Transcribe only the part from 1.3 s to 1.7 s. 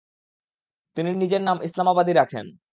নাম